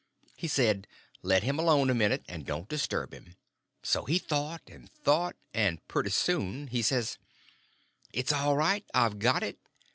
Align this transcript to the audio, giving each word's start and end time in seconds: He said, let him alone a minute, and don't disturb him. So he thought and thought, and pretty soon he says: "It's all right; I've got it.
He 0.35 0.47
said, 0.47 0.87
let 1.21 1.43
him 1.43 1.59
alone 1.59 1.91
a 1.91 1.93
minute, 1.93 2.25
and 2.27 2.43
don't 2.43 2.67
disturb 2.67 3.13
him. 3.13 3.35
So 3.83 4.05
he 4.05 4.17
thought 4.17 4.63
and 4.65 4.89
thought, 4.91 5.35
and 5.53 5.87
pretty 5.87 6.09
soon 6.09 6.65
he 6.69 6.81
says: 6.81 7.19
"It's 8.11 8.33
all 8.33 8.57
right; 8.57 8.83
I've 8.95 9.19
got 9.19 9.43
it. 9.43 9.59